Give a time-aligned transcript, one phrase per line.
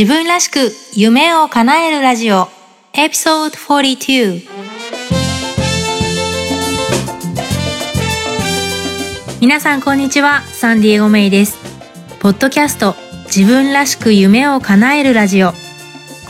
[0.00, 2.48] 自分らしく夢を叶えるラジオ
[2.94, 4.48] エピソード42
[9.42, 11.58] 皆さんこんにちはサンディエゴメイです
[12.18, 12.94] ポッドキャスト
[13.26, 15.52] 自分らしく夢を叶えるラジオ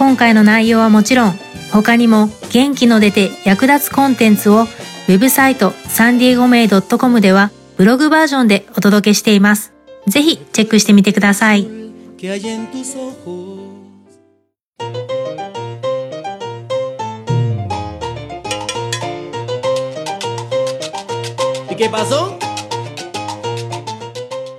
[0.00, 1.32] 今回の内容はもちろん
[1.72, 9.72] 他にも元気の出て役立つコンテンツをウェブサイトサンディエゴメイ .com ではブログバージョンでお届けしています。
[10.08, 11.79] ぜひチェックしてみてください。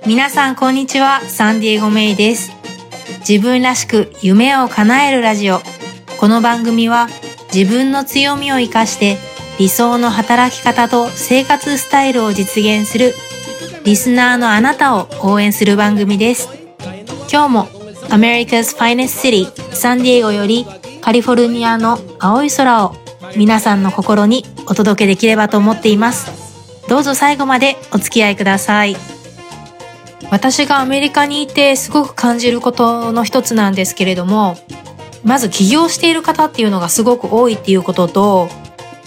[0.08, 2.50] 皆さんこんにちは、サンディエゴメイです。
[3.20, 5.60] 自分らしく夢を叶えるラジオ。
[6.18, 7.06] この番組は
[7.54, 9.18] 自分の強みを活かして
[9.60, 13.14] 理想の働き方と生活スタイルを実現する
[13.84, 16.61] リスナーのあなたを応援する番組です。
[17.32, 17.64] 今日も
[18.10, 20.66] America's Finest City サンディエゴより
[21.00, 22.94] カリフォルニアの青い空を
[23.38, 26.30] 皆さんの心にお届けできればと思っています。
[26.90, 28.96] どうぞ最後までお付き合いください。
[30.30, 34.58] 私がアメリカにいてすごく感じることの一つなんですけれども、
[35.24, 38.50] まず起業している方っていうのがすごく多いっていうことと、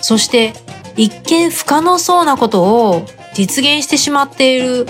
[0.02, 0.54] そして
[0.98, 3.06] 一見不可能そうなことを
[3.36, 4.88] 実現してしまっている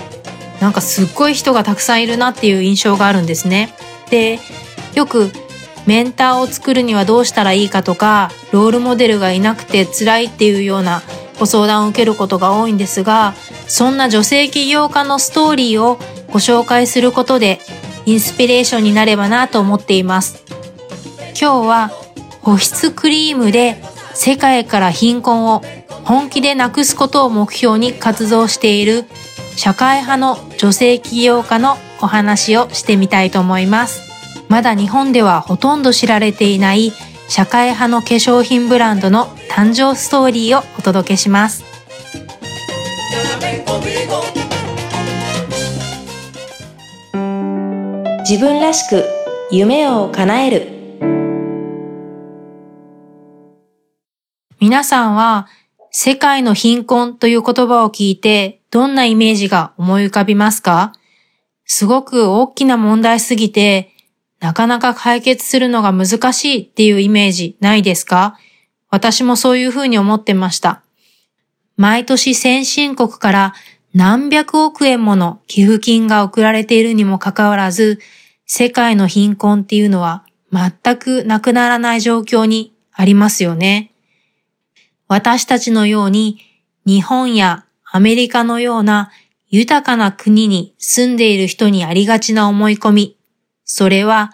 [0.60, 3.74] なんかすっごい人がたくさんいるなっていう印象があるんですね。
[4.10, 4.38] で、
[4.94, 5.30] よく
[5.86, 11.02] メンターを作るにはどうしたらいいかとか、ロールモデルがいなくて辛いっていうような
[11.38, 13.34] ご相談を受けることが多いんですが、
[13.68, 15.98] そんな女性起業家のストーリーを
[16.32, 17.60] ご紹介することで
[18.04, 20.42] インスピレーションになればなと思っています。
[21.40, 21.90] 今日は
[22.40, 23.82] 保湿クリームで
[24.14, 25.62] 世界から貧困を
[26.04, 29.04] 本気でなくすことを目標に活動している
[29.56, 34.02] 社会派の女性起業家のお話をしてみたいと思います。
[34.48, 36.92] まだ日本ではほとんど知られていない
[37.28, 41.64] 社会派の化粧品ブランドの誕生ストーリーをお届けします。
[48.28, 49.04] 自分らしく
[49.52, 50.76] 夢を叶える
[54.58, 55.46] 皆さんは
[55.98, 60.92] 世界の貧困という言葉を聞いてどんなイメージが思い浮かびますか？
[61.64, 63.94] すごく大きな問題すぎて
[64.38, 68.38] なかなか解決するのが難しいっていうイメージないですか？
[68.90, 70.82] 私もそういうふうに思ってました。
[71.78, 73.54] 毎年先進国から
[73.94, 78.00] 何百億円もの寄付金が送られているにもかかわらず、
[78.44, 83.94] 世界の貧困っていうのは全くなくならない状況にありますよね。
[85.08, 86.38] 私たちのように
[86.84, 89.10] 日本やアメリカのような
[89.48, 93.16] 豊かな国に住んでいる人にありがちな思い込み。
[93.64, 94.32] それは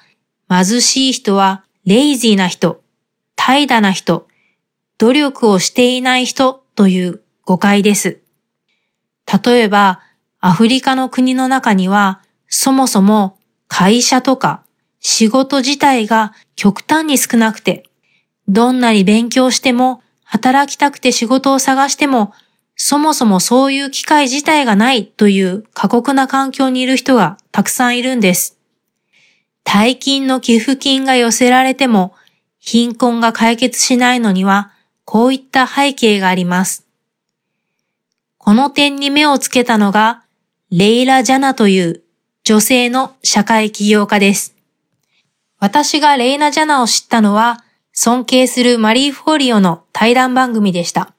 [0.48, 2.82] 貧しい人はレイジーな人、
[3.36, 4.28] 怠惰な人、
[4.98, 8.20] 努力をしていない人という誤解です。
[9.44, 10.00] 例えば、
[10.40, 14.62] アフリカの国の中には、そもそも会社とか
[15.00, 17.84] 仕事自体が極端に少なくて、
[18.48, 20.01] どんなに勉強しても
[20.32, 22.32] 働きたくて仕事を探しても、
[22.74, 28.56] そもそもそういう機会自体がないという過酷な環境にいる人がたくさんいるんです。
[29.62, 32.14] 大金の寄付金が寄せられても、
[32.60, 34.72] 貧困が解決しないのには、
[35.04, 36.86] こういった背景があります。
[38.38, 40.22] この点に目をつけたのが、
[40.70, 42.02] レイラ・ジャナという
[42.42, 44.54] 女性の社会起業家です。
[45.58, 47.62] 私がレイナ・ジャナを知ったのは、
[48.04, 51.14] 尊敬するマリー・フォーリオの対談番組でした。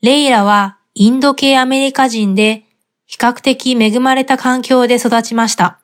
[0.00, 2.64] レイラはインド系アメリカ人で
[3.04, 5.78] 比較的恵まれた環境で育ちました。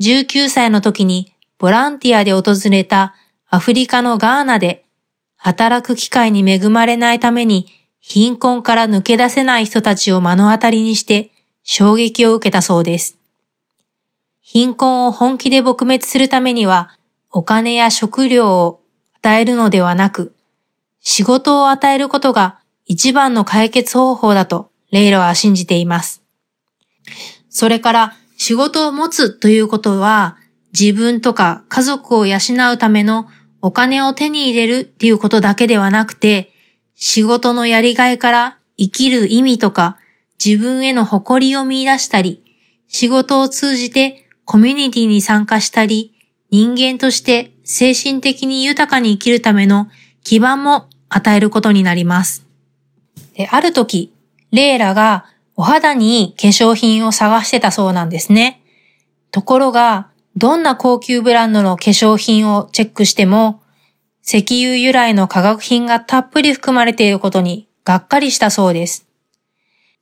[0.00, 3.14] 19歳の時にボランティアで訪れた
[3.50, 4.86] アフリカのガーナで
[5.36, 7.66] 働く機会に恵まれないために
[8.00, 11.30] 貧困から抜け出せない人たちを目の当たりにして
[11.62, 13.18] 衝撃を受けたそうです。
[14.40, 16.96] 貧困を本気で撲滅するためには
[17.32, 18.80] お金や食料を
[19.22, 20.34] 与えるのではなく、
[21.00, 26.22] 仕事を与えることが一番の解決方法だとレイラは信じています。
[27.48, 30.38] それから仕事を持つということは
[30.72, 32.38] 自分とか家族を養
[32.72, 33.28] うための
[33.62, 36.50] お金を手に入れるっていうことだけではなくて、
[36.96, 39.98] 仕事のやりがいから生きる意味とか
[40.44, 42.42] 自分への誇りを見出したり、
[42.88, 46.14] 仕事を通じてコミュニティに参加したり、
[46.50, 49.88] 人間として精神的に豊かに生きるための
[50.24, 52.46] 基盤も与えることになります。
[53.34, 54.12] である時、
[54.50, 55.26] レイラが
[55.56, 58.62] お肌に化粧品を探してたそうなんですね。
[59.30, 63.62] ところが、どんな高級ブランドの化粧品をチェックしても、
[64.24, 69.06] 石油由来の化学品がたっぷり含まれていることにがっかりしたそうです。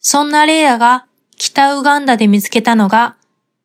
[0.01, 1.07] そんなレイラが
[1.37, 3.17] 北ウガンダで見つけたのが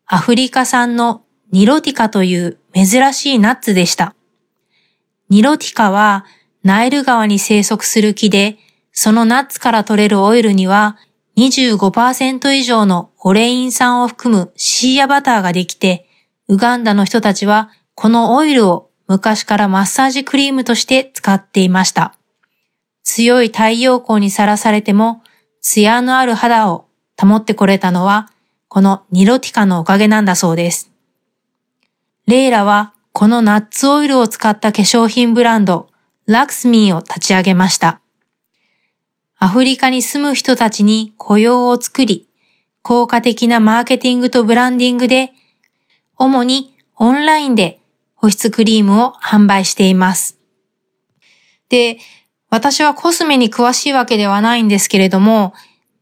[0.05, 1.22] アフリカ産の
[1.53, 4.15] ニロティカという珍しいナッツでした。
[5.29, 6.25] ニロティカは
[6.63, 8.57] ナイル川に生息する木で、
[8.91, 10.97] そのナッツから取れるオイルには
[11.37, 16.09] 25%以上のオレイン酸を含むシーヤバターができて、
[16.47, 22.15] ウガンダの人たちはこのオイルを昔からマッサージクリームとして使っていました。
[23.03, 25.21] 強い太陽光にさらされても、
[25.61, 26.87] ツヤのある肌を
[27.21, 28.31] 保ってこれたのは、
[28.69, 30.92] このニロティカのおかげなんだそうです。
[32.25, 35.89] レイラは、このナッツオイルを使った化粧品ブランド、
[36.25, 37.99] ラクスミーを立ち上げました。
[39.37, 42.29] アフリカに住む人たちに雇用を作り、
[42.81, 45.33] 効果的なマーケティングとブランディングで、
[46.15, 47.81] 主にオンラインで
[48.15, 50.39] 保湿クリームを販売しています。
[51.67, 51.97] で、
[52.49, 55.53] 私はコスメに詳しいわけではないんですけれども、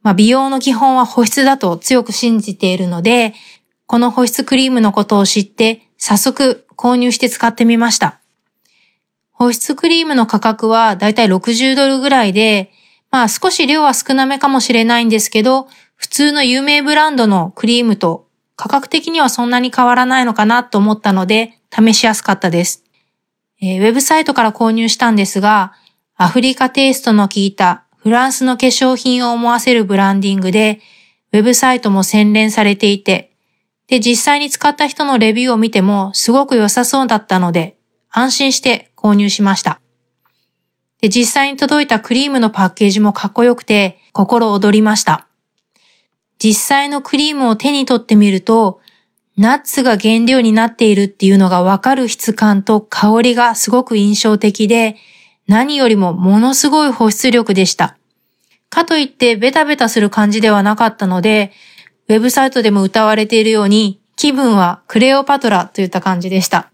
[0.04, 3.34] まあ、美容の基本は保湿だと強く信じているので、
[3.88, 8.20] この保湿クリームのことを知って早速購入して使ってみました。
[9.30, 12.72] 保湿クリームの価格はだいたい60ドルぐらいで、
[13.12, 22.84] まあ少し量は少なめかもしれないんですけど、普通の有名ブランドのクリームと価格的にはそんなに変わらないのかなと思ったので、試しやすかったです。
[23.62, 25.74] えー、ウェブサイトから購入したんですが、
[26.16, 30.80] アフリカテイストの効いたフランスの化粧品を思わせるブランディングで、
[31.32, 33.31] ウェブサイトも洗練されていて、
[33.92, 37.76] で、実際に使った人のレビューを見てもすごく良さそうだったので、
[38.10, 39.82] 安心して購入しました。
[41.02, 45.28] で、実際に届いたクリームのパッケージもかっこよくて、心躍りました。
[46.40, 48.80] 実際のクリームを手に取ってみると、
[49.36, 54.96] ナッツが原料になっているっていうのがわかる質感と香りがすごく印象的で、
[55.48, 57.98] 何よりもものすごい保湿力でした。
[58.70, 61.52] かといってベタベタする感じではなかったので、
[62.08, 66.72] ウェブサイトでも歌われているように気分はクレオパトラといった感じでした。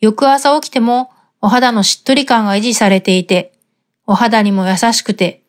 [0.00, 1.10] 翌朝起きても
[1.40, 3.52] お肌のしっとり感が維持されていて、
[4.06, 5.42] お肌にも優しくて、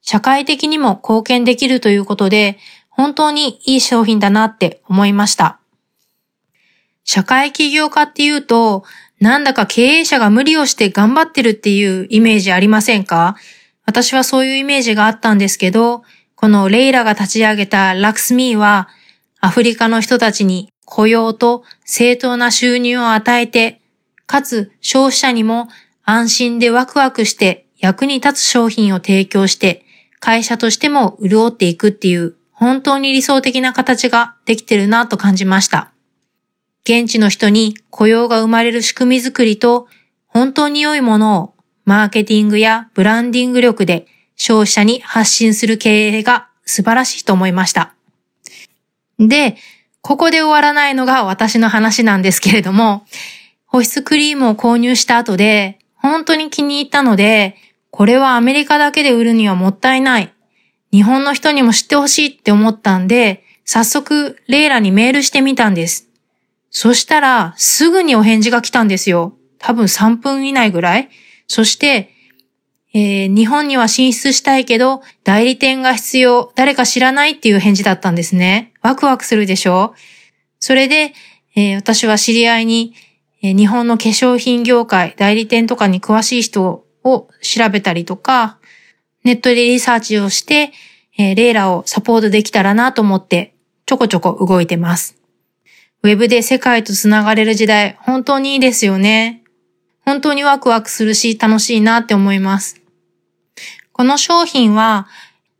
[0.00, 2.58] 社会的にも貢献できるということで、
[2.88, 5.60] 本当にいい商品だなって思いました。
[7.04, 8.84] 社会起業家っていうと、
[9.20, 13.36] なんだか経営者が無理をして頑張ってるっていうイメージありませんか？
[13.84, 16.02] 私はそういうイメージがあったんですけど、
[16.40, 18.88] このレイラが立ち上げたラクスミーは、
[19.40, 23.80] アフリカの人たちに雇用と正当な収入を与えて、
[24.28, 25.66] かつ消費者にも
[26.04, 29.84] 安心でワクワクして役に立つ商品を提供して、
[30.20, 35.90] 会社としても潤っていくっていう本当に理想的な形ができてるなと感じました。
[36.84, 39.88] 現地の人に雇用が生まれる仕組みづくりと、
[40.28, 44.06] 本当に良いものをマーケティングやブランディング力で
[44.38, 47.94] 消費者に発信する経営が素晴らしいと思いました。
[49.18, 49.56] で、
[50.00, 53.04] ここで終わらないのが私の話なんですけれども、
[53.66, 57.56] 保湿クリームを購入した後で、本当に気に入ったので、
[57.90, 60.32] これはアメリカだけで売るにはもったいない。
[60.92, 66.08] 日本の人にも知ってほしいって思ったんで、早速、レイラにメールしてみたんです。
[66.70, 69.34] そしたら、すぐにお返事が来たんですよ。
[69.58, 71.10] 多分3分以内ぐらい。
[71.48, 72.14] そして、
[72.94, 78.72] えー、日本には進出したいけど、代理店が必要、誰か知らないっていう返事だったんですね。
[78.80, 79.94] ワクワクするでしょ？
[80.58, 81.12] それで、
[81.54, 82.94] えー、私は知り合いに、
[83.42, 88.58] えー、日本の化粧品業界、代理店とかに詳しい人を調べたりとか、
[89.22, 90.72] ネットでリサーチをして、
[91.18, 93.54] えー、レイラをサポートできたらなと思って、
[93.84, 95.16] ちょこちょこ動いてます。
[96.02, 99.42] ウェブで世界と繋がれる時代、本当にいいですよね。
[100.08, 102.80] 本当にワクワクするし、楽しいなって思います。
[103.92, 105.06] この商品は、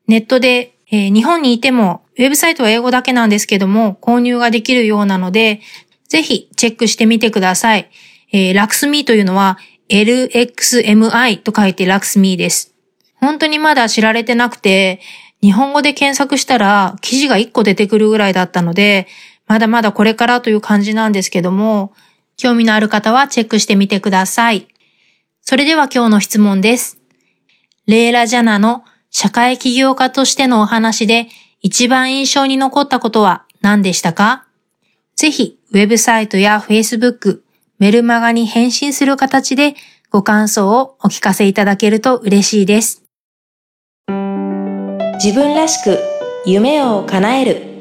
[0.06, 5.60] ネットで、えー、日本にいても、ウェブサイトは英語だけなんですけども、購入ができるようなので、
[6.08, 7.90] ぜひチェックしてみてください。
[8.32, 9.58] えー、ラクスミーというのは、
[9.90, 12.72] LXMI と書いてラクスミーです。
[13.16, 15.02] 本当にまだ知られてなくて、
[15.42, 19.08] 日本語で検索したら記事が1個出てくるぐらいだったので、
[19.46, 21.92] まだまだこれからという感じなんですけども、
[22.38, 24.68] 興味のある方はチェックしてみてください。
[25.42, 26.98] それでは今日の質問です。
[27.86, 31.28] レーラ・ジャナの社会起業家としてのお話で
[31.60, 34.46] 一番印象に残ったことは何でしたか？
[35.16, 37.40] ぜひ、ウェブサイトや Facebook、
[37.80, 39.74] メルマガに返信する形で
[40.10, 43.02] ご感想をお聞かせいただけると嬉しいです。
[45.14, 45.98] 自分らしく
[46.46, 47.77] 夢を叶える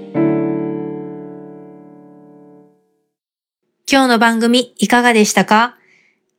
[3.90, 5.78] 今日の番組いかがでしたか？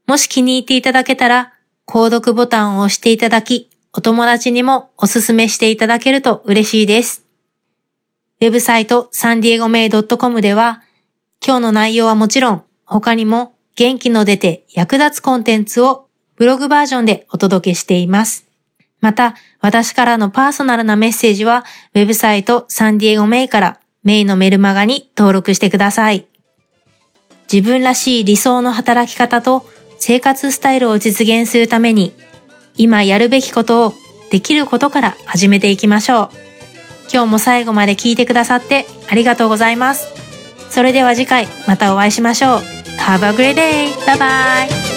[0.07, 1.55] もし気に入っていただけたら、
[1.87, 7.25] 購読ボタンを押していただき、お友達にもおすすめしていただけると嬉しいです。
[8.43, 10.83] ウェブサイトサンディエゴメイ .com では、
[11.43, 18.45] 今日の内容はもちろん、他にも元気の出て役立つコンテンツをブログバージョンでお届けしています。
[19.01, 21.65] また、私からのパーソナルなメッセージは、
[21.95, 26.27] ウェブサイトサンディエゴメイからメイのメルマガに登録してください。
[27.51, 29.67] 自分らしい理想の働き方と
[29.99, 32.13] 生活スタイルを実現するために、
[32.77, 33.95] 今やるべきことを
[34.31, 36.31] できることから始めていきましょう。
[37.13, 40.07] 今日も最後まで聞いてくださってありがとうございます。
[40.71, 42.59] それでは次回またお会いしましょう。
[42.99, 43.89] Have a great day!
[44.05, 44.88] Bye bye!